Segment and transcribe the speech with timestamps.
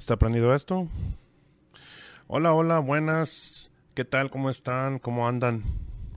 [0.00, 0.88] ¿Está prendido esto?
[2.26, 3.70] Hola, hola, buenas.
[3.94, 4.30] ¿Qué tal?
[4.30, 4.98] ¿Cómo están?
[4.98, 5.62] ¿Cómo andan?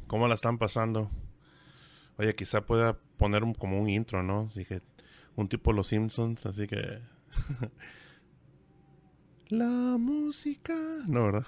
[0.07, 1.11] ¿Cómo la están pasando?
[2.17, 4.49] Oye, quizá pueda poner un, como un intro, ¿no?
[4.55, 4.81] Dije,
[5.35, 7.01] un tipo Los Simpsons, así que...
[9.49, 10.73] la música...
[11.05, 11.45] No, ¿verdad?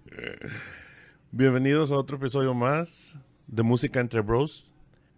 [1.32, 3.14] Bienvenidos a otro episodio más
[3.46, 4.72] de Música entre Bros.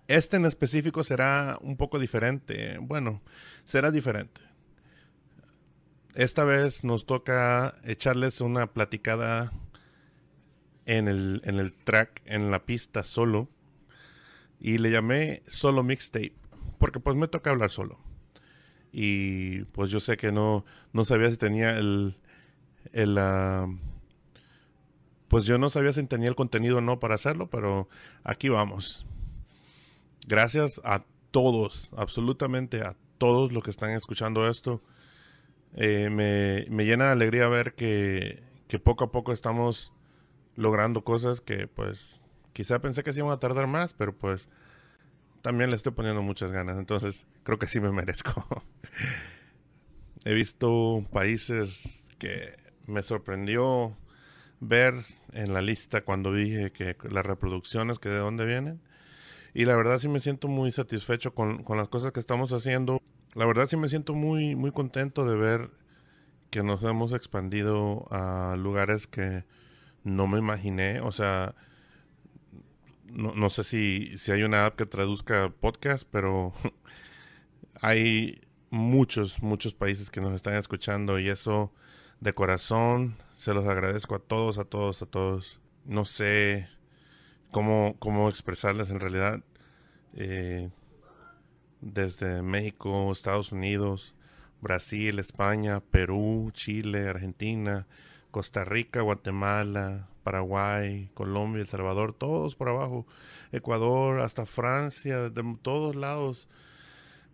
[0.08, 2.78] Este en específico será un poco diferente.
[2.80, 3.22] Bueno,
[3.62, 4.51] será diferente
[6.14, 9.52] esta vez nos toca echarles una platicada
[10.84, 13.48] en el, en el track, en la pista solo.
[14.60, 16.34] Y le llamé solo mixtape.
[16.78, 17.98] Porque pues me toca hablar solo.
[18.92, 22.18] Y pues yo sé que no, no sabía si tenía el...
[22.92, 23.18] el
[25.28, 27.88] pues yo no sabía si tenía el contenido o no para hacerlo, pero
[28.22, 29.06] aquí vamos.
[30.26, 34.82] Gracias a todos, absolutamente a todos los que están escuchando esto
[35.74, 39.92] eh, me, me, llena de alegría ver que, que, poco a poco estamos
[40.54, 42.20] logrando cosas que pues
[42.52, 44.48] quizá pensé que se iban a tardar más, pero pues
[45.40, 48.46] también le estoy poniendo muchas ganas, entonces creo que sí me merezco.
[50.24, 52.56] He visto países que
[52.86, 53.96] me sorprendió
[54.60, 54.94] ver
[55.32, 58.80] en la lista cuando dije que las reproducciones, que de dónde vienen.
[59.54, 63.02] Y la verdad sí me siento muy satisfecho con, con las cosas que estamos haciendo
[63.34, 65.70] la verdad sí me siento muy, muy contento de ver
[66.50, 69.44] que nos hemos expandido a lugares que
[70.04, 71.00] no me imaginé.
[71.00, 71.54] O sea,
[73.06, 76.52] no, no sé si, si hay una app que traduzca podcast, pero
[77.80, 81.72] hay muchos, muchos países que nos están escuchando y eso
[82.20, 85.60] de corazón se los agradezco a todos, a todos, a todos.
[85.84, 86.68] No sé
[87.50, 89.42] cómo, cómo expresarles en realidad.
[90.14, 90.70] Eh,
[91.82, 94.14] desde México, Estados Unidos,
[94.62, 97.86] Brasil, España, Perú, Chile, Argentina,
[98.30, 103.06] Costa Rica, Guatemala, Paraguay, Colombia, El Salvador, todos por abajo,
[103.50, 106.48] Ecuador, hasta Francia, de todos lados.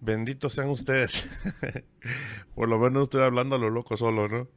[0.00, 1.28] Benditos sean ustedes.
[2.54, 4.48] por lo menos estoy hablando a lo loco solo, ¿no?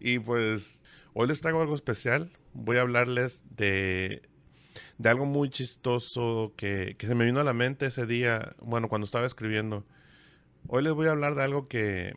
[0.00, 0.82] Y pues
[1.12, 2.32] hoy les traigo algo especial.
[2.54, 4.22] Voy a hablarles de
[4.98, 9.04] de algo muy chistoso que, se me vino a la mente ese día, bueno, cuando
[9.04, 9.84] estaba escribiendo.
[10.68, 12.14] Hoy les voy a hablar de algo que,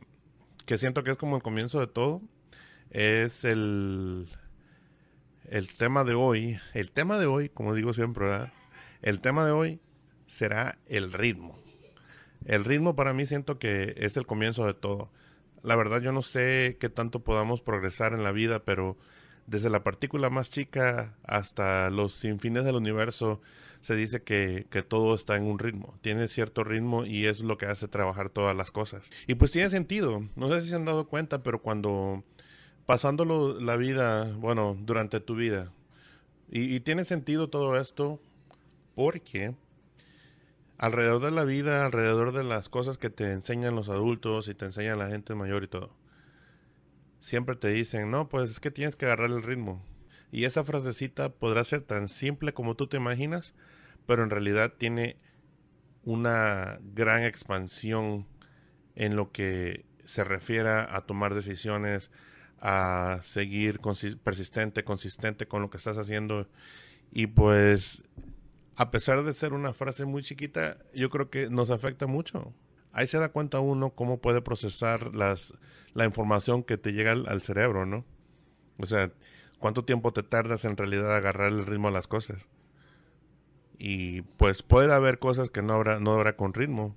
[0.65, 2.21] que siento que es como el comienzo de todo.
[2.89, 4.27] Es el,
[5.49, 6.59] el tema de hoy.
[6.73, 8.53] El tema de hoy, como digo siempre, ¿verdad?
[9.01, 9.79] El tema de hoy
[10.25, 11.59] será el ritmo.
[12.45, 15.11] El ritmo para mí siento que es el comienzo de todo.
[15.61, 18.97] La verdad yo no sé qué tanto podamos progresar en la vida, pero
[19.49, 23.41] desde la partícula más chica hasta los infines del universo,
[23.81, 27.65] se dice que, todo está en un ritmo, tiene cierto ritmo y es lo que
[27.65, 29.09] hace trabajar todas las cosas.
[29.27, 32.23] Y pues tiene sentido, no sé si se han dado cuenta, pero cuando
[32.85, 35.71] pasándolo la vida, bueno, durante tu vida,
[36.51, 38.19] y tiene sentido todo esto
[38.95, 39.53] porque
[40.79, 44.65] alrededor de la vida, alrededor de las cosas que te enseñan los adultos y te
[44.65, 45.91] enseñan la gente mayor y todo,
[47.19, 49.83] siempre te dicen, no, pues es que tienes que agarrar el ritmo.
[50.31, 53.55] Y esa frasecita podrá ser tan simple como tú te imaginas,
[54.05, 55.17] pero en realidad tiene
[56.03, 58.27] una gran expansión
[58.95, 62.11] en lo que se refiera a tomar decisiones,
[62.59, 63.79] a seguir
[64.23, 66.47] persistente, consistente con lo que estás haciendo.
[67.11, 68.03] Y pues,
[68.75, 72.53] a pesar de ser una frase muy chiquita, yo creo que nos afecta mucho.
[72.91, 75.53] Ahí se da cuenta uno cómo puede procesar las,
[75.93, 78.05] la información que te llega al, cerebro, ¿no?
[78.77, 79.11] O sea,
[79.59, 82.47] cuánto tiempo te tardas en realidad agarrar el ritmo a las cosas.
[83.77, 86.95] Y pues puede haber cosas que no habrá, no habrá con ritmo.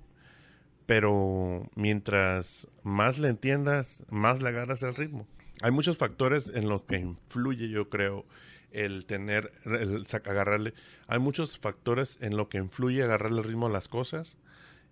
[0.85, 5.27] Pero mientras más le entiendas, más le agarras el ritmo.
[5.61, 8.25] Hay muchos factores en los que influye, yo creo,
[8.71, 10.73] el tener, el agarrarle.
[11.07, 14.37] Hay muchos factores en lo que influye agarrarle el ritmo a las cosas.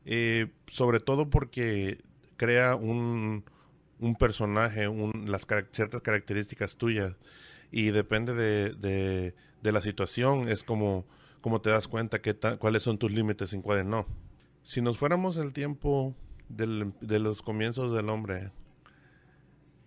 [0.06, 2.00] Eh, sobre todo porque
[2.38, 3.44] crea un,
[4.00, 7.16] un personaje, un, las ciertas características tuyas.
[7.72, 11.06] Y depende de, de, la situación, es como,
[11.40, 14.08] como te das cuenta que cuáles son tus límites y cuáles no.
[14.64, 16.16] Si nos fuéramos el tiempo
[16.50, 18.52] de los comienzos del hombre,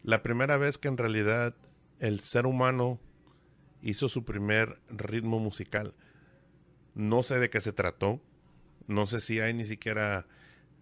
[0.03, 1.55] la primera vez que en realidad
[1.99, 3.01] el ser humano
[3.83, 5.95] hizo su primer ritmo musical.
[6.95, 8.21] No sé de qué se trató.
[8.87, 10.27] No sé si hay ni siquiera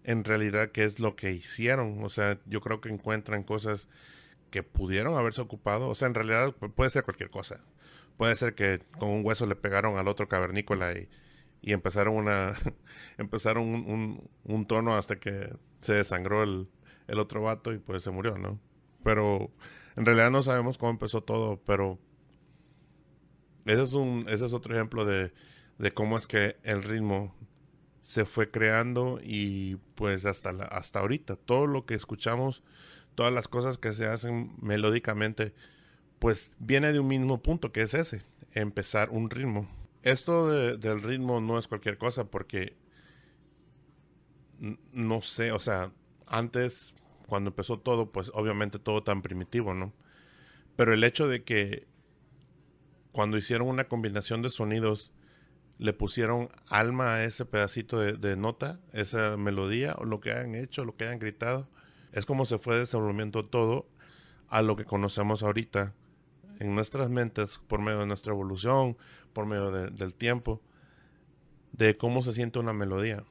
[0.03, 2.03] en realidad qué es lo que hicieron.
[2.03, 3.87] O sea, yo creo que encuentran cosas
[4.51, 5.89] que pudieron haberse ocupado.
[5.89, 7.61] O sea, en realidad puede ser cualquier cosa.
[8.17, 11.09] Puede ser que con un hueso le pegaron al otro cavernícola y,
[11.61, 12.53] empezaron una
[13.17, 16.69] empezaron un, un, tono hasta que se desangró el,
[17.07, 18.59] el otro vato y pues se murió, ¿no?
[19.03, 19.51] Pero
[19.95, 21.99] en realidad no sabemos cómo empezó todo, pero
[23.65, 25.33] ese es, un, ese es otro ejemplo de,
[25.77, 27.35] de cómo es que el ritmo
[28.03, 32.63] se fue creando y pues hasta, hasta ahorita todo lo que escuchamos,
[33.15, 35.53] todas las cosas que se hacen melódicamente,
[36.19, 39.67] pues viene de un mismo punto que es ese, empezar un ritmo.
[40.03, 42.75] Esto del ritmo no es cualquier cosa porque
[44.91, 45.91] no sé, o sea,
[46.27, 46.93] antes
[47.27, 49.93] cuando empezó todo, pues obviamente todo tan primitivo, ¿no?
[50.75, 51.87] Pero el hecho de que
[53.11, 55.13] cuando hicieron una combinación de sonidos,
[55.83, 60.85] le pusieron alma a ese pedacito de, nota, esa melodía, o lo que hayan hecho,
[60.85, 61.67] lo que hayan gritado,
[62.13, 63.85] es como se fue desenvolviendo todo
[64.47, 65.93] a lo que conocemos ahorita
[66.61, 68.95] en nuestras mentes por medio de nuestra evolución,
[69.33, 70.61] por medio del tiempo,
[71.73, 73.25] de cómo se siente una melodía.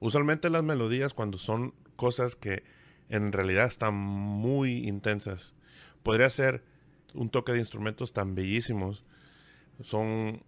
[0.00, 2.64] Usualmente las melodías cuando son cosas que
[3.10, 5.52] en realidad están muy intensas.
[6.02, 6.64] Podría ser
[7.12, 9.04] un toque de instrumentos tan bellísimos.
[9.82, 10.42] Son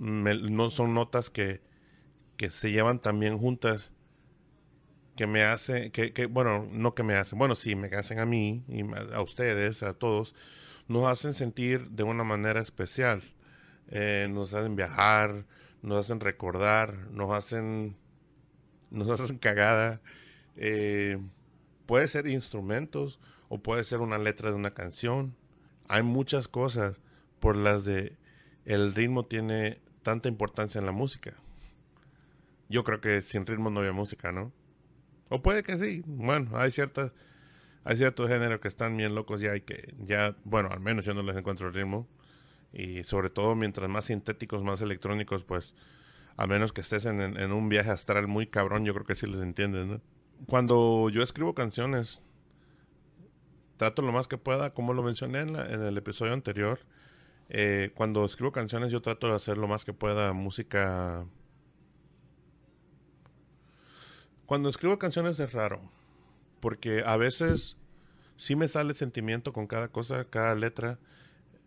[0.00, 1.60] no son notas que,
[2.36, 3.92] que se llevan también juntas
[5.14, 8.26] que me hacen, que, que, bueno, no que me hacen, bueno, sí, me hacen a
[8.26, 8.82] mí y
[9.12, 10.34] a ustedes, a todos,
[10.88, 13.22] nos hacen sentir de una manera especial.
[13.88, 15.44] Eh, nos hacen viajar,
[15.82, 17.96] nos hacen recordar, nos hacen,
[18.90, 20.00] nos hacen cagada.
[20.56, 21.18] Eh,
[21.84, 25.36] puede ser instrumentos o puede ser una letra de una canción.
[25.88, 27.00] Hay muchas cosas
[27.40, 28.16] por las de
[28.64, 31.34] el ritmo tiene tanta importancia en la música.
[32.68, 34.52] Yo creo que sin ritmo no había música, ¿no?
[35.28, 36.02] O puede que sí.
[36.06, 37.12] Bueno, hay ciertas
[37.82, 41.14] hay ciertos géneros que están bien locos ya y que ya, bueno, al menos yo
[41.14, 42.06] no les encuentro el ritmo.
[42.72, 45.74] Y sobre todo mientras más sintéticos, más electrónicos, pues
[46.36, 49.26] a menos que estés en, en un viaje astral muy cabrón, yo creo que sí
[49.26, 50.00] les entiendes, ¿no?
[50.46, 52.22] cuando yo escribo canciones,
[53.76, 56.80] trato lo más que pueda, como lo mencioné en, el episodio anterior,
[57.52, 61.26] eh, cuando escribo canciones yo trato de hacer lo más que pueda música...
[64.46, 65.80] Cuando escribo canciones es raro,
[66.60, 67.76] porque a veces
[68.36, 70.98] sí me sale sentimiento con cada cosa, cada letra.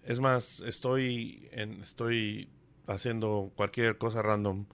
[0.04, 2.50] Es más, estoy, en, estoy
[2.88, 4.66] haciendo cualquier cosa random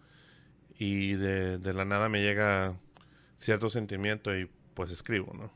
[0.78, 2.80] y de, de la nada me llega
[3.36, 5.51] cierto sentimiento y pues escribo, ¿no?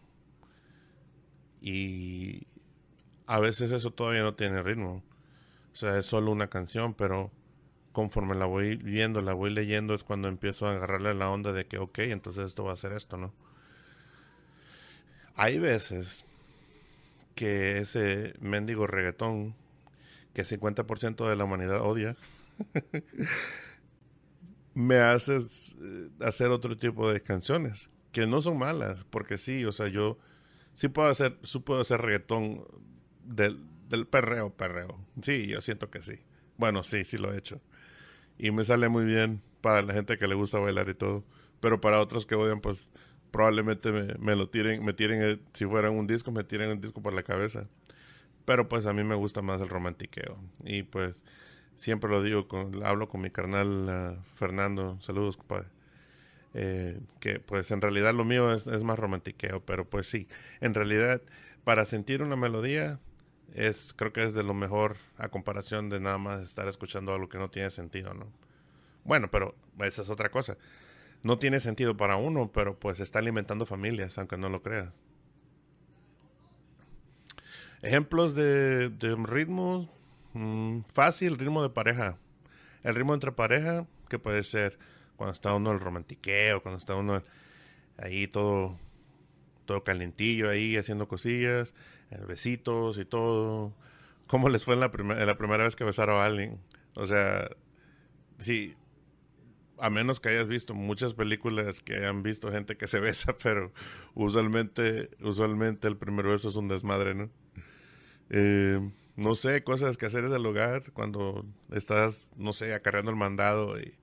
[1.62, 2.46] Y
[3.26, 5.04] a veces eso todavía no tiene ritmo.
[5.74, 7.32] O sea, es solo una canción, pero
[7.92, 11.66] conforme la voy viendo, la voy leyendo, es cuando empiezo a agarrarle la onda de
[11.68, 13.34] que, ok, entonces esto va a ser esto, ¿no?
[15.36, 16.26] Hay veces
[17.36, 19.56] que ese mendigo reggaetón
[20.34, 22.16] que 50% de la humanidad odia,
[24.74, 29.72] me haces eh, hacer otro tipo de canciones que no son malas, porque sí, o
[29.72, 30.18] sea, yo
[30.74, 32.66] sí puedo hacer, sí puedo hacer reggaetón
[33.24, 33.60] del,
[33.90, 35.00] del perreo, perreo.
[35.22, 36.20] Sí, yo siento que sí.
[36.58, 37.62] Bueno, sí, sí lo he hecho.
[38.38, 41.24] Y me sale muy bien para la gente que le gusta bailar y todo.
[41.60, 42.92] Pero para otros que odian, pues
[43.32, 47.02] probablemente me, lo tiren, me tiren, eh, si fuera un disco, me tiren un disco
[47.02, 47.68] por la cabeza.
[48.46, 50.38] Pero pues a mí me gusta más el romantiqueo.
[50.64, 51.24] Y pues
[51.76, 55.68] siempre lo digo, con, hablo con mi carnal ah, Fernando, saludos compadre.
[56.56, 60.28] Eh, que pues en realidad lo mío es, es, más romantiqueo, pero pues sí,
[60.62, 61.20] en realidad
[61.64, 63.00] para sentir una melodía
[63.54, 67.30] es creo que es de lo mejor a comparación de nada más estar escuchando algo
[67.30, 68.28] que no tiene sentido, ¿no?
[69.04, 70.58] Bueno, pero esa es otra cosa.
[71.24, 74.90] No tiene sentido para uno, pero pues está alimentando familias, aunque no lo creas.
[77.82, 79.90] Ejemplos de, de ritmo
[80.34, 82.18] mm, fácil, ritmo de pareja.
[82.84, 84.78] El ritmo entre pareja, que puede ser
[85.16, 87.24] cuando está uno el romantiqueo, cuando está uno
[87.98, 88.78] ahí todo,
[89.66, 91.74] todo calentillo ahí haciendo cosillas,
[92.12, 93.74] eh, besitos y todo.
[94.28, 96.60] ¿Cómo les fue en la, la primera vez que besaron a alguien?
[96.96, 97.50] O sea,
[98.40, 98.76] sí,
[99.80, 103.74] a menos que hayas visto muchas películas que hayan visto gente que se besa, pero
[104.14, 107.30] usualmente, usualmente el primer beso es un desmadre, ¿no?
[108.30, 108.80] Eh,
[109.16, 113.80] no sé, cosas que hacer en el hogar cuando estás, no sé, acarreando el mandado
[113.80, 113.94] y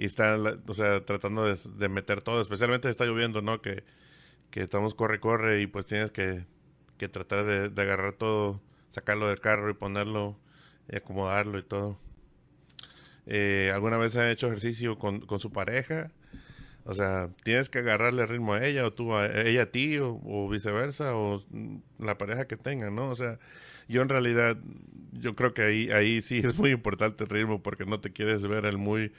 [0.00, 3.60] y están, o sea, tratando de, meter todo, especialmente está lloviendo, ¿no?
[3.60, 3.84] Que,
[4.50, 6.44] que estamos corre, corre y pues tienes que,
[6.98, 10.38] que tratar de, agarrar todo, sacarlo del carro y ponerlo
[10.90, 11.98] y acomodarlo y todo.
[13.26, 16.10] Eh, ¿Alguna vez han hecho ejercicio con, con, su pareja?
[16.84, 20.48] O sea, tienes que agarrarle ritmo a ella o tú a ella a ti o,
[20.48, 21.44] viceversa o
[21.98, 23.10] la pareja que tengan, ¿no?
[23.10, 23.38] O sea,
[23.88, 24.56] yo en realidad,
[25.12, 28.42] yo creo que ahí, ahí sí es muy importante el ritmo porque no te quieres
[28.46, 29.12] ver el muy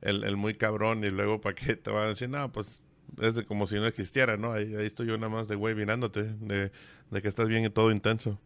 [0.00, 2.82] el, muy cabrón y luego para qué te van a decir, no, pues
[3.20, 4.52] es de como si no existiera, ¿no?
[4.52, 6.70] Ahí, estoy yo nada más de güey mirándote, de,
[7.22, 8.38] que estás bien y todo intenso.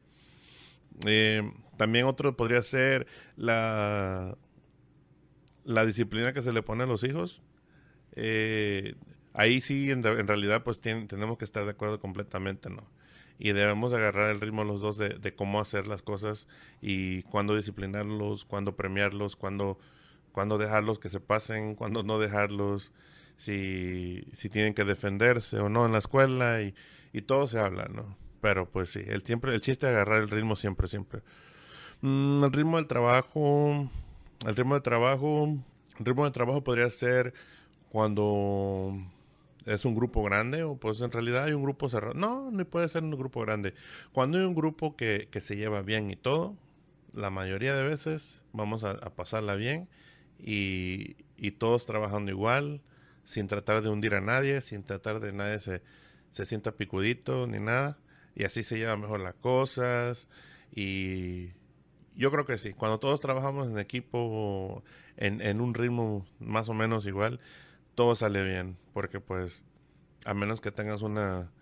[1.06, 1.42] Eh,
[1.76, 4.36] también otro podría ser la,
[5.64, 7.42] la disciplina que se le pone a los hijos.
[8.16, 8.94] Eh,
[9.32, 12.88] ahí sí, en, realidad, pues tenemos que estar de acuerdo completamente, ¿no?
[13.38, 16.46] Y debemos agarrar el ritmo los dos de, de cómo hacer las cosas
[16.82, 19.78] y cuándo disciplinarlos, cuándo premiarlos, cuándo
[20.32, 22.92] cuándo dejarlos que se pasen, cuándo no dejarlos,
[23.40, 26.74] si, si tienen que defenderse o no en la escuela y,
[27.14, 28.14] y todo se habla, ¿no?
[28.42, 31.22] Pero pues sí, el, siempre, el chiste es agarrar el ritmo siempre, siempre.
[32.02, 33.88] Mm, el ritmo del trabajo,
[34.46, 35.56] el ritmo de trabajo,
[35.98, 37.32] el ritmo de trabajo podría ser
[37.88, 38.94] cuando
[39.64, 42.12] es un grupo grande o pues en realidad hay un grupo cerrado.
[42.12, 43.72] No, no puede ser un grupo grande.
[44.12, 46.56] Cuando hay un grupo que, que se lleva bien y todo,
[47.14, 49.88] la mayoría de veces vamos a pasarla bien
[50.38, 52.82] y, y todos trabajando igual,
[53.30, 55.82] sin tratar de hundir a nadie, sin tratar de nadie se,
[56.30, 57.96] se sienta picudito ni nada.
[58.34, 60.26] Y así se llevan mejor las cosas.
[60.74, 61.50] Y
[62.16, 64.82] yo creo que sí, cuando todos trabajamos en equipo,
[65.16, 67.38] en, en un ritmo más o menos igual,
[67.94, 68.76] todo sale bien.
[68.92, 69.64] Porque pues,
[70.24, 71.52] a menos que tengas una,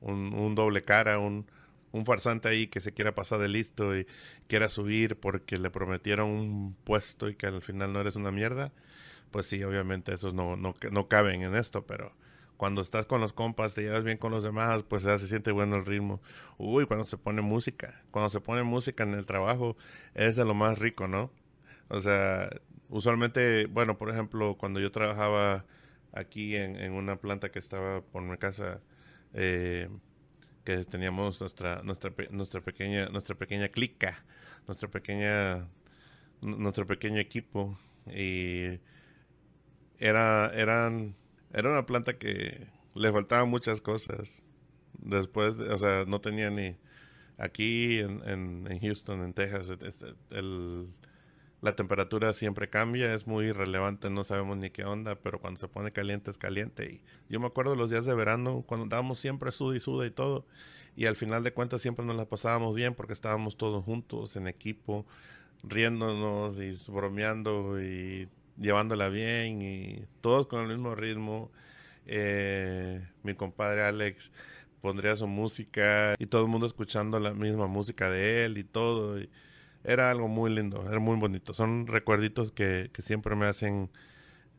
[0.00, 1.46] un, un doble cara, un,
[1.90, 4.06] un farsante ahí que se quiera pasar de listo y
[4.46, 8.72] quiera subir porque le prometieron un puesto y que al final no eres una mierda,
[9.36, 12.10] pues sí, obviamente esos no, no, no caben en esto, pero
[12.56, 15.52] cuando estás con los compas, te llevas bien con los demás, pues ya se siente
[15.52, 16.22] bueno el ritmo.
[16.56, 19.76] Uy, cuando se pone música, cuando se pone música en el trabajo,
[20.14, 21.30] es de lo más rico, ¿no?
[21.88, 22.48] O sea,
[22.88, 25.66] usualmente, bueno, por ejemplo, cuando yo trabajaba
[26.12, 28.80] aquí en, en una planta que estaba por mi casa,
[29.34, 29.90] eh,
[30.64, 34.24] que teníamos nuestra nuestra nuestra pequeña nuestra pequeña clica,
[34.66, 35.68] nuestra pequeña
[36.40, 38.78] nuestro pequeño equipo y
[39.98, 41.14] era eran
[41.52, 44.44] era una planta que le faltaban muchas cosas.
[44.98, 46.76] Después, o sea, no tenía ni
[47.38, 49.68] aquí en, en, Houston, en Texas,
[50.30, 50.88] el,
[51.60, 55.68] la temperatura siempre cambia, es muy irrelevante, no sabemos ni qué onda, pero cuando se
[55.68, 56.84] pone caliente es caliente.
[56.92, 60.10] Y yo me acuerdo los días de verano, cuando andábamos siempre suda y suda y
[60.10, 60.46] todo,
[60.96, 64.46] y al final de cuentas siempre nos la pasábamos bien porque estábamos todos juntos, en
[64.46, 65.06] equipo,
[65.62, 71.50] riéndonos y bromeando y llevándola bien y todos con el mismo ritmo.
[72.06, 74.32] Eh, mi compadre Alex
[74.80, 79.18] pondría su música y todo el mundo escuchando la misma música de él y todo.
[79.84, 81.54] Era algo muy lindo, era muy bonito.
[81.54, 83.90] Son recuerditos que, que siempre me hacen,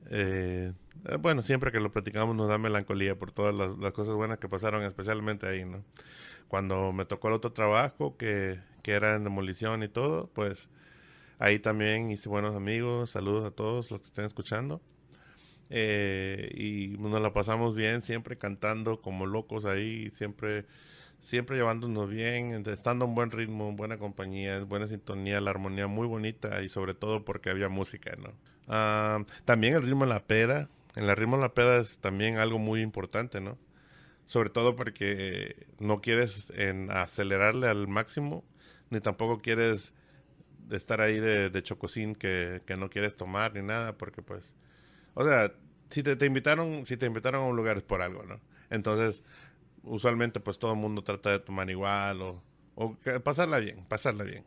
[0.10, 0.74] eh,
[1.20, 4.84] bueno, siempre que lo platicamos nos da melancolía por todas las, cosas buenas que pasaron,
[4.84, 5.84] especialmente ahí, ¿no?
[6.48, 10.70] Cuando me tocó el otro trabajo, que, que era en demolición y todo, pues
[11.39, 14.82] ahí también hice buenos amigos, saludos a todos los que estén escuchando.
[15.70, 20.65] Eh, y nos la pasamos bien, siempre cantando como locos ahí, siempre
[21.22, 25.88] siempre llevándonos bien, estando en buen ritmo, en buena compañía, en buena sintonía, la armonía
[25.88, 28.34] muy bonita y sobre todo porque había música, ¿no?
[28.67, 32.38] Ah, también el ritmo de la peda, en el ritmo de la peda es también
[32.38, 33.58] algo muy importante, ¿no?
[34.25, 38.44] Sobre todo porque no quieres en acelerarle al máximo,
[38.89, 39.94] ni tampoco quieres
[40.71, 44.53] estar ahí de, de chocosín que, que no quieres tomar ni nada, porque pues,
[45.13, 45.53] o sea,
[45.89, 48.39] si te, te, invitaron, si te invitaron a un lugar es por algo, ¿no?
[48.69, 49.24] Entonces,
[49.83, 52.43] usualmente pues todo el mundo trata de tomar igual o,
[52.75, 54.45] o pasarla bien, pasarla bien.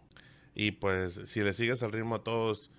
[0.55, 2.71] Y pues si le sigues al ritmo a todos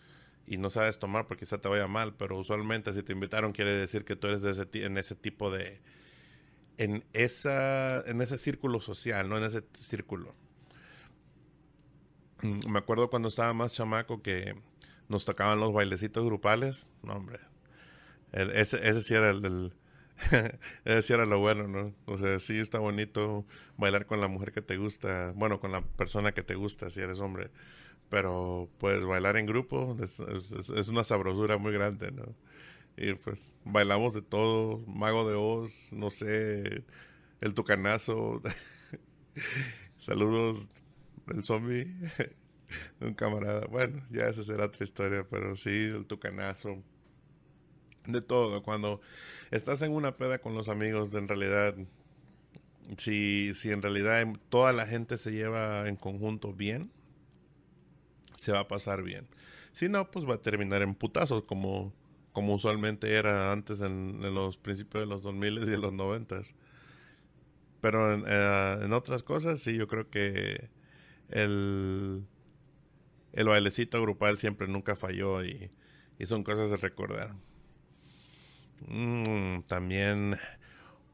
[0.45, 3.71] y no sabes tomar porque quizá te vaya mal, pero usualmente si te invitaron quiere
[3.71, 5.81] decir que tú eres de ese, en ese tipo de
[6.77, 10.35] en esa en ese círculo social, no en ese círculo.
[12.41, 14.55] Mm, me acuerdo cuando estaba más chamaco que
[15.09, 17.39] nos tocaban los bailecitos grupales, no hombre.
[18.31, 19.73] ese, ese sí era el,
[20.85, 21.93] ese sí era lo bueno, ¿no?
[22.05, 23.45] O sea, sí está bonito
[23.77, 27.01] bailar con la mujer que te gusta, bueno, con la persona que te gusta si
[27.01, 27.51] eres hombre
[28.11, 30.19] pero pues bailar en grupo es,
[30.89, 32.35] una sabrosura muy grande, ¿no?
[32.97, 36.83] Y pues bailamos de todo, Mago de Oz, no sé,
[37.39, 38.41] el tucanazo,
[39.97, 40.69] saludos
[41.27, 41.93] el zombie,
[43.01, 46.83] un camarada, bueno, ya esa será otra historia, pero sí, el tucanazo,
[48.07, 49.01] de todo, cuando
[49.51, 51.75] estás en una peda con los amigos, en realidad,
[52.97, 56.91] si, si en realidad toda la gente se lleva en conjunto bien,
[58.35, 59.27] se va a pasar bien.
[59.71, 61.93] Si no, pues va a terminar en putazos, como,
[62.33, 66.41] como usualmente era antes en, los principios de los 2000 y de los 90.
[67.81, 70.69] Pero eh, en, otras cosas, sí, yo creo que
[71.31, 72.25] el,
[73.33, 75.71] el bailecito grupal siempre nunca falló y,
[76.25, 77.33] son cosas de recordar.
[78.87, 80.37] Mm, también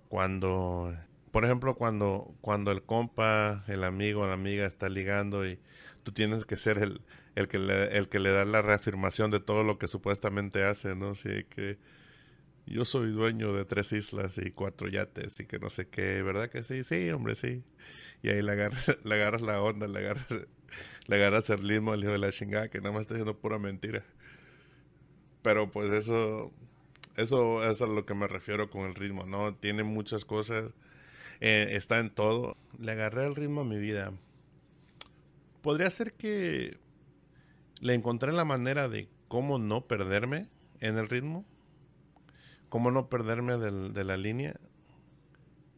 [0.09, 0.93] cuando,
[1.31, 5.59] por ejemplo, cuando, cuando el compa, el amigo, la amiga está ligando y
[6.03, 7.01] tú tienes que ser el,
[7.35, 10.95] el, que le, el que le da la reafirmación de todo lo que supuestamente hace,
[10.95, 11.15] ¿no?
[11.15, 11.77] Sí, que
[12.67, 16.49] yo soy dueño de tres islas y cuatro yates y que no sé qué, ¿verdad
[16.49, 16.83] que sí?
[16.83, 17.63] Sí, hombre, sí.
[18.23, 20.27] Y ahí le agarras, la onda, le agarras,
[21.07, 23.59] le agarras el ritmo al hijo de la chingada que nada más está diciendo pura
[23.59, 24.03] mentira.
[25.41, 26.51] Pero pues eso,
[27.15, 29.55] eso es a lo que me refiero con el ritmo, ¿no?
[29.55, 30.71] Tiene muchas cosas,
[31.41, 32.57] eh, está en todo.
[32.79, 34.13] Le agarré el ritmo a mi vida
[35.67, 36.77] podría ser que
[37.81, 40.47] le encontré la manera de cómo no perderme
[40.79, 41.43] en el ritmo,
[42.69, 44.59] cómo no perderme de la línea.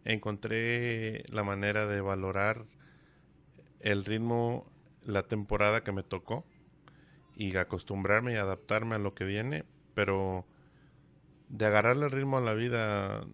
[0.06, 2.66] Encontré la manera de valorar
[3.80, 4.72] el ritmo,
[5.04, 6.46] la temporada que me tocó
[7.36, 10.46] y acostumbrarme y adaptarme a lo que viene, pero
[11.48, 13.26] de agarrarle el ritmo a la vida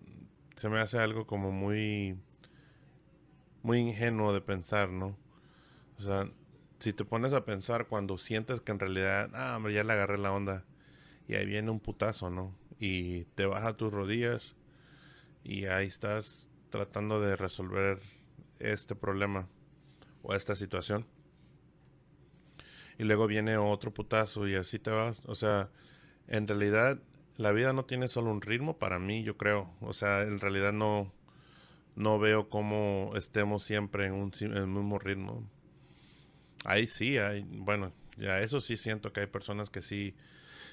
[0.56, 2.18] se me hace algo como muy
[3.62, 5.18] muy ingenuo de pensar, ¿no?
[5.98, 6.30] O sea,
[6.80, 10.20] si te pones a pensar cuando sientes que en realidad, ah, hombre, ya le agarré
[10.20, 10.66] la onda,
[11.28, 12.54] y ahí viene un putazo, ¿no?
[12.80, 14.56] Y te vas a tus rodillas
[15.44, 18.02] y ahí estás tratando de resolver
[18.60, 19.48] este problema
[20.24, 21.06] o esta situación.
[22.98, 25.22] Y luego viene otro putazo y así te vas.
[25.26, 25.70] O sea,
[26.28, 27.00] en realidad
[27.38, 29.74] la vida no tiene solo un ritmo para mí, yo creo.
[29.82, 31.14] O sea, en realidad no,
[31.96, 35.48] no veo cómo estemos siempre en un en el mismo ritmo.
[36.64, 40.16] Ahí sí, hay, bueno, ya eso sí siento que hay personas que sí,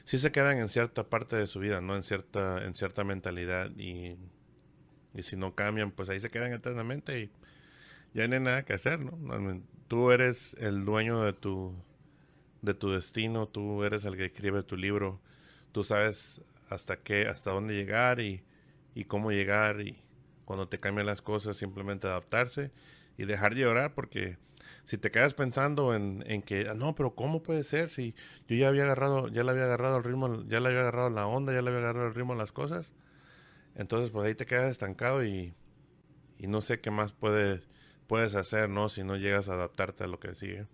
[0.05, 1.97] sí se quedan en cierta parte de su vida, ¿no?
[1.97, 4.17] En cierta, en cierta mentalidad y,
[5.15, 7.31] y si no cambian, pues ahí se quedan eternamente y
[8.15, 9.63] ya no hay nada que hacer, ¿no?
[9.89, 11.75] Tú eres el dueño de tu,
[12.63, 15.21] de tu destino, tú eres el que escribe tu libro,
[15.73, 18.43] tú sabes hasta qué, hasta dónde llegar y,
[18.95, 19.99] y cómo llegar y
[20.45, 22.71] cuando te cambian las cosas simplemente adaptarse
[23.17, 24.39] y dejar de llorar porque
[24.85, 27.91] si te quedas pensando en, en, que, ah, no, pero ¿cómo puede ser?
[27.91, 28.15] Si
[28.49, 31.27] yo ya había agarrado, ya le había agarrado el ritmo, ya le había agarrado la
[31.27, 32.93] onda, ya le había agarrado el ritmo las cosas.
[33.77, 35.55] Entonces, pues ahí te quedas estancado y,
[36.39, 37.69] y no sé qué más puedes,
[38.07, 38.89] puedes hacer, ¿no?
[38.89, 40.67] Si no llegas a adaptarte a lo que sigue.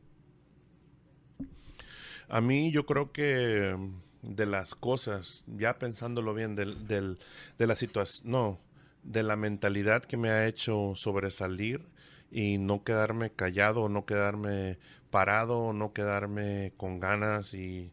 [2.29, 3.77] A mí yo creo que
[4.23, 7.19] de las cosas, ya pensándolo bien, del, del,
[7.59, 8.61] de la situación, no,
[9.03, 11.87] de la mentalidad que me ha hecho sobresalir
[12.31, 14.79] y no quedarme callado, no quedarme
[15.11, 17.93] parado, no quedarme con ganas y,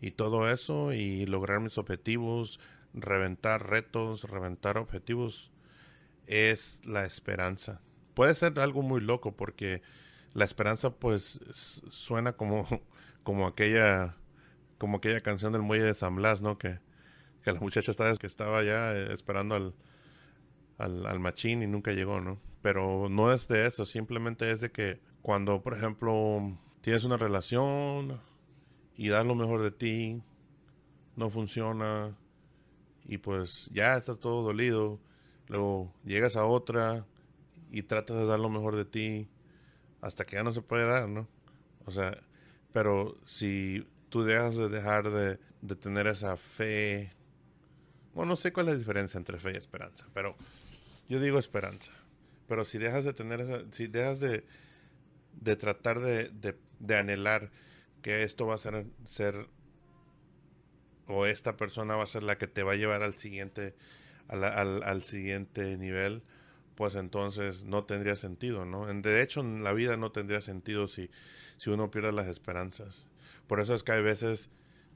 [0.00, 2.60] y todo eso y lograr mis objetivos,
[2.94, 5.50] reventar retos, reventar objetivos,
[6.26, 7.80] es la esperanza.
[8.14, 9.82] Puede ser algo muy loco porque
[10.34, 12.66] la esperanza pues suena como,
[13.22, 14.16] como aquella
[14.78, 16.56] como aquella canción del muelle de San Blas, ¿no?
[16.56, 16.78] Que,
[17.42, 19.74] que la muchacha estaba, que estaba ya esperando al,
[20.78, 22.40] al, al machín y nunca llegó, ¿no?
[22.62, 28.20] Pero no es de eso, simplemente es de que cuando, por ejemplo, tienes una relación
[28.96, 30.22] y das lo mejor de ti,
[31.16, 32.16] no funciona
[33.04, 35.00] y pues ya estás todo dolido,
[35.48, 37.06] luego llegas a otra
[37.70, 39.28] y tratas de dar lo mejor de ti
[40.00, 41.28] hasta que ya no se puede dar, ¿no?
[41.86, 42.18] O sea,
[42.72, 47.12] pero si tú dejas de dejar de, de tener esa fe
[48.14, 50.36] Bueno, no sé cuál es la diferencia entre fe y esperanza, pero
[51.08, 51.92] yo digo esperanza.
[52.48, 54.44] Pero si dejas de tener esa, si dejas de,
[55.40, 56.30] de tratar de,
[56.80, 57.50] de, anhelar
[58.02, 59.46] que esto va a ser, ser,
[61.06, 63.74] o esta persona va a ser la que te va a llevar al siguiente,
[64.28, 64.44] al,
[64.82, 66.22] al, siguiente nivel,
[66.74, 68.86] pues entonces no tendría sentido, ¿no?
[68.86, 71.10] De hecho, en la vida no tendría sentido si,
[71.56, 73.08] si uno pierde las esperanzas.
[73.46, 74.50] Por eso es que hay veces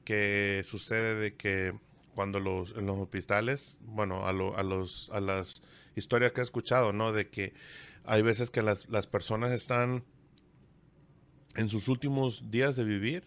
[0.05, 1.73] que sucede de que
[2.13, 5.61] cuando los, en los hospitales, bueno, a, a, los, a las
[5.95, 7.11] historias que he escuchado, ¿no?
[7.11, 7.53] De que
[8.05, 10.03] hay veces que las, las personas están
[11.55, 13.23] en sus últimos días de vivir,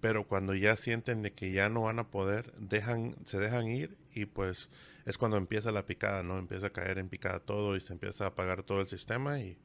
[0.00, 3.96] pero cuando ya sienten de que ya no van a poder, dejan, se dejan ir
[4.14, 4.70] y pues
[5.04, 6.38] es cuando empieza la picada, ¿no?
[6.38, 9.58] Empieza a caer en picada todo y se empieza a apagar todo el sistema y,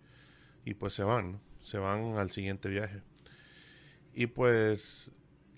[0.66, 3.02] y pues se van, se van al siguiente viaje.
[4.14, 5.12] Y pues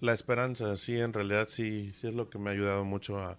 [0.03, 3.37] la esperanza, sí, en realidad sí, sí es lo que me ha ayudado mucho a,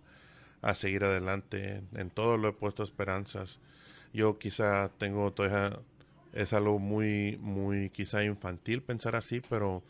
[0.62, 1.82] a seguir adelante.
[1.94, 3.60] En todo lo he puesto esperanzas.
[4.12, 5.78] Yo quizá tengo todavía
[6.32, 9.82] es algo muy, muy quizá infantil pensar así, pero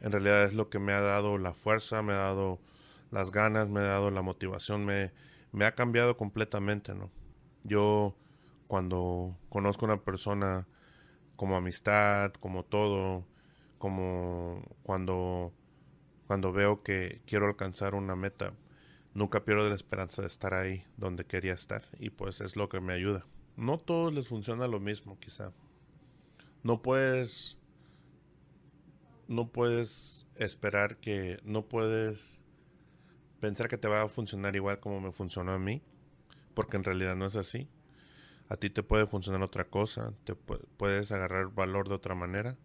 [0.00, 2.58] en realidad es lo que me ha dado la fuerza, me ha dado
[3.10, 5.12] las ganas, me ha dado la motivación, me,
[5.52, 7.10] me ha cambiado completamente, ¿no?
[7.64, 8.14] Yo
[8.66, 10.66] cuando conozco a una persona
[11.36, 13.24] como amistad, como todo,
[13.78, 15.52] como cuando,
[16.28, 18.52] cuando veo que quiero alcanzar una meta,
[19.14, 22.80] nunca pierdo la esperanza de estar ahí donde quería estar y pues es lo que
[22.80, 23.26] me ayuda.
[23.56, 25.52] No todos les funciona lo mismo, quizá
[26.62, 27.58] no puedes
[29.26, 32.40] no puedes esperar que no puedes
[33.40, 35.82] pensar que te va a funcionar igual como me funcionó a mí
[36.52, 37.68] porque en realidad no es así
[38.50, 42.58] a ti te puede funcionar otra cosa te puedes agarrar valor de otra manera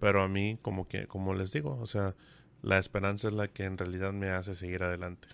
[0.00, 2.14] pero a mí como que como les digo o sea
[2.64, 5.28] la esperanza es la que en realidad me hace seguir adelante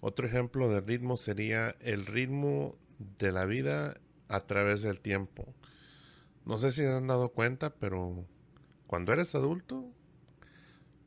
[0.00, 2.76] otro ejemplo de ritmo sería el ritmo
[3.18, 3.94] de la vida
[4.28, 5.54] a través del tiempo
[6.44, 8.26] no sé si se han dado cuenta, pero
[8.86, 9.90] cuando eres adulto,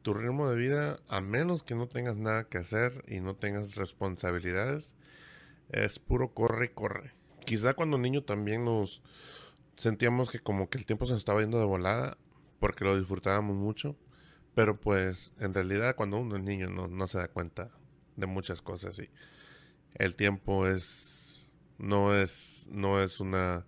[0.02, 3.76] tu ritmo de vida, a menos que no tengas nada que hacer y no tengas
[3.76, 4.96] responsabilidades,
[5.70, 7.13] es puro corre y corre.
[7.46, 9.04] Quizá cuando niño también nos
[9.76, 12.18] sentíamos que como que el tiempo se estaba yendo de volada
[12.60, 13.96] porque lo disfrutábamos mucho,
[14.58, 17.70] pero pues en realidad cuando uno es niño no, no se da cuenta
[18.15, 19.08] de muchas cosas y
[19.93, 23.67] el tiempo es no es no es una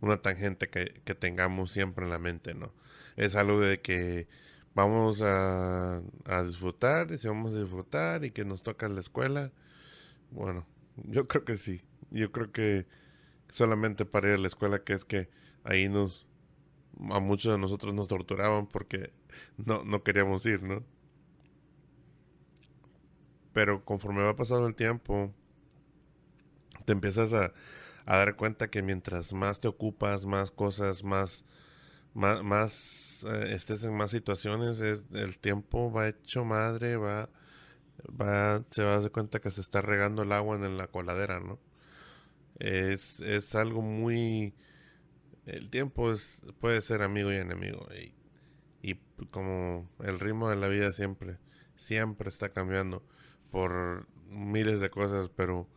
[0.00, 0.84] una tangente que,
[1.16, 2.72] tengamos siempre en la mente, ¿no?
[3.16, 4.28] Es algo de que
[4.74, 6.00] vamos a,
[6.46, 9.50] disfrutar, y si vamos a disfrutar y que nos toca la escuela,
[10.30, 11.82] bueno, yo creo que sí.
[12.10, 12.86] Yo creo que
[13.48, 15.30] solamente para ir a la escuela, que es que
[15.64, 16.28] ahí nos,
[17.10, 19.12] a muchos de nosotros nos torturaban porque
[19.56, 20.84] no, no queríamos ir, ¿no?
[23.52, 25.32] Pero conforme va pasando el tiempo,
[26.84, 27.52] te empiezas a,
[28.06, 31.44] a dar cuenta que mientras más te ocupas, más cosas, más,
[32.14, 37.28] más, eh, estés en más situaciones, es, el tiempo va hecho madre, va,
[38.20, 41.40] va, se va a dar cuenta que se está regando el agua en la coladera,
[41.40, 41.58] ¿no?
[42.58, 44.54] Es, es algo muy,
[45.46, 48.14] el tiempo es, puede ser amigo y enemigo, y,
[48.82, 48.96] y
[49.30, 51.38] como el ritmo de la vida siempre,
[51.76, 53.02] siempre está cambiando
[53.50, 55.68] por miles de cosas, pero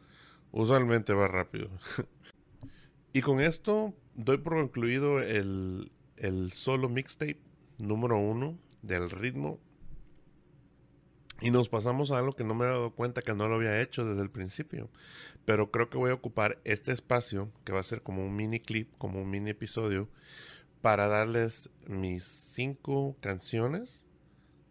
[0.52, 1.70] usualmente va rápido.
[3.16, 5.90] Y con esto doy por concluido el,
[6.54, 7.40] solo mixtape
[7.78, 9.58] número uno del ritmo.
[11.40, 13.80] Y nos pasamos a algo que no me he dado cuenta que no lo había
[13.80, 14.90] hecho desde el principio.
[15.46, 18.60] Pero creo que voy a ocupar este espacio, que va a ser como un mini
[18.60, 20.10] clip, como un mini episodio,
[20.86, 24.04] para darles mis cinco canciones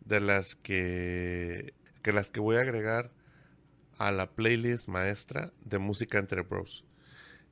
[0.04, 3.10] de las que, que las que voy a agregar
[3.98, 6.84] a la playlist maestra de música entre bros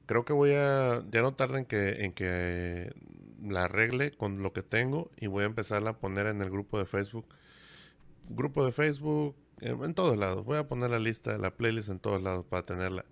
[0.07, 2.95] creo que voy a, ya no tarda en que, en que
[3.43, 6.79] la arregle con lo que tengo y voy a empezarla a poner en el grupo
[6.79, 7.27] de Facebook.
[8.29, 10.45] Grupo de Facebook, en, todos lados.
[10.45, 13.05] Voy a poner la lista la playlist en todos lados para tenerla.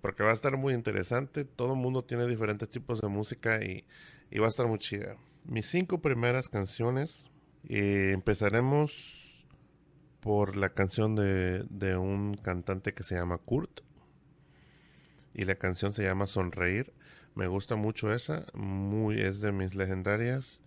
[0.00, 1.44] Porque va a estar muy interesante.
[1.44, 3.84] Todo el mundo tiene diferentes tipos de música y,
[4.38, 5.16] va a estar muy chida.
[5.44, 7.26] Mis cinco primeras canciones.
[7.68, 9.46] Eh, empezaremos
[10.20, 13.80] por la canción de, de un cantante que se llama Kurt
[15.36, 16.94] y la canción se llama Sonreír.
[17.34, 20.62] Me gusta mucho esa, muy es de mis legendarias.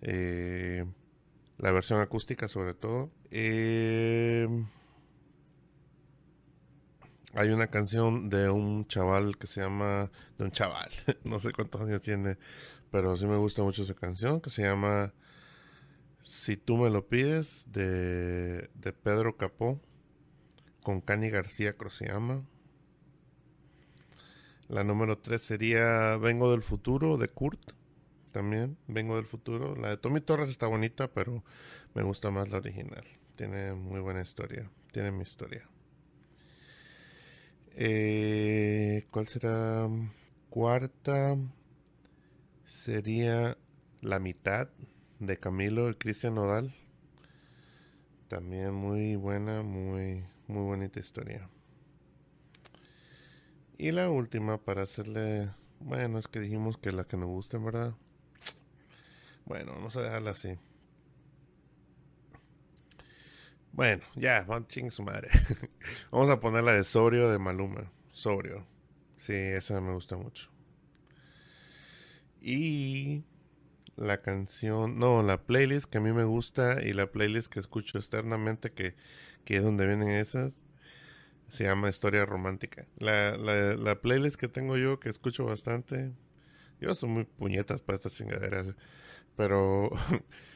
[0.00, 0.84] Eh,
[1.58, 3.10] la versión acústica sobre todo.
[3.32, 4.46] Eh,
[7.34, 10.90] hay una canción de un chaval que se llama, de un chaval,
[11.24, 12.38] no sé cuántos años tiene,
[12.90, 15.12] pero sí me gusta mucho esa canción que se llama
[16.22, 19.80] Si tú me lo pides de, de Pedro Capó
[20.82, 22.44] con Cani García, creo se llama.
[24.68, 27.72] La número 3 sería Vengo del Futuro de Kurt.
[28.32, 29.76] También, Vengo del Futuro.
[29.76, 31.44] La de Tommy Torres está bonita, pero
[31.94, 33.04] me gusta más la original.
[33.36, 34.70] Tiene muy buena historia.
[34.92, 35.68] Tiene mi historia.
[37.78, 39.86] Eh, ¿Cuál será?
[40.48, 41.36] Cuarta
[42.64, 43.58] sería
[44.00, 44.68] La mitad
[45.18, 46.74] de Camilo y Cristian Nodal.
[48.28, 51.50] También muy buena, muy, muy bonita historia.
[53.76, 55.50] Y la última para hacerle...
[55.80, 57.94] Bueno, es que dijimos que la que nos guste, ¿verdad?
[59.44, 60.56] Bueno, vamos a dejarla así.
[63.76, 65.28] Bueno, ya, van ching su madre.
[66.10, 67.92] vamos a poner la de Sobrio de Maluma.
[68.10, 68.66] Sobrio.
[69.18, 70.48] Sí, esa me gusta mucho.
[72.40, 73.22] Y
[73.96, 77.98] la canción, no, la playlist que a mí me gusta y la playlist que escucho
[77.98, 78.94] externamente, que,
[79.44, 80.64] que es donde vienen esas,
[81.48, 82.86] se llama Historia Romántica.
[82.96, 86.12] La, la, la, playlist que tengo yo, que escucho bastante,
[86.80, 88.74] yo soy muy puñetas para estas chingaderas,
[89.36, 89.90] pero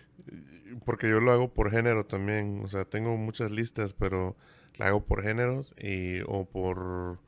[0.84, 4.36] porque yo lo hago por género también, o sea, tengo muchas listas, pero
[4.76, 7.18] la hago por géneros y o por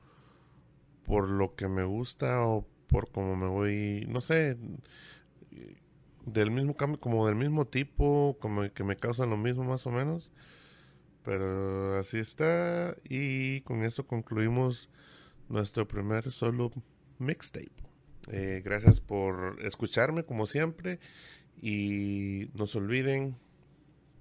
[1.04, 4.56] por lo que me gusta o por cómo me voy, no sé,
[6.26, 9.90] del mismo cambio, como del mismo tipo, como que me causan lo mismo más o
[9.90, 10.30] menos.
[11.24, 12.96] Pero así está.
[13.08, 14.88] Y con eso concluimos
[15.48, 16.72] nuestro primer solo
[17.18, 17.70] mixtape.
[18.28, 21.00] Eh, gracias por escucharme como siempre.
[21.60, 23.36] Y no se olviden,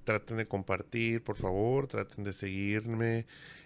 [0.04, 1.88] traten de compartir, por favor.
[1.88, 3.26] Traten de seguirme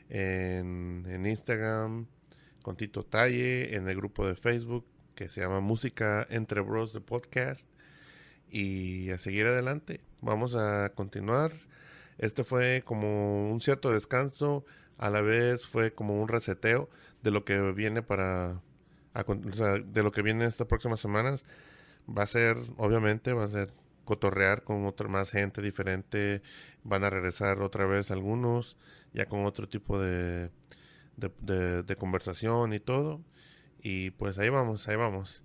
[0.10, 2.08] en, en Instagram
[2.62, 7.00] con Tito Talle, en el grupo de Facebook que se llama Música Entre Bros de
[7.00, 7.68] Podcast
[8.50, 10.02] y a seguir adelante.
[10.22, 11.54] Vamos a continuar.
[12.18, 14.66] Este fue como un cierto descanso,
[14.98, 16.90] a la vez fue como un reseteo
[17.24, 18.62] de lo que viene para,
[19.86, 21.46] de lo que viene estas próximas semanas.
[22.10, 23.74] Va a ser, obviamente, va a ser
[24.06, 26.42] cotorrear con otra más gente diferente.
[26.84, 28.78] Van a regresar otra vez algunos,
[29.14, 30.52] ya con otro tipo de,
[31.18, 33.22] de, de conversación y todo.
[33.82, 35.44] Y pues ahí vamos, ahí vamos.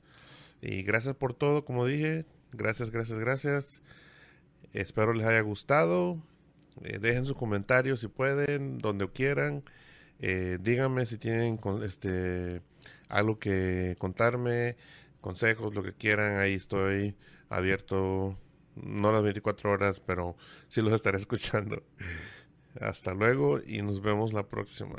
[0.62, 3.82] Y gracias por todo, como dije, Gracias, gracias, gracias.
[4.72, 6.20] Espero les haya gustado.
[6.82, 9.62] Eh, dejen sus comentarios si pueden, donde quieran.
[10.20, 12.62] Eh, díganme si tienen este
[13.08, 14.76] algo que contarme,
[15.20, 16.38] consejos, lo que quieran.
[16.38, 17.16] Ahí estoy
[17.48, 18.38] abierto,
[18.76, 20.36] no las 24 horas, pero
[20.68, 21.82] sí los estaré escuchando.
[22.80, 24.96] Hasta luego y nos vemos la próxima.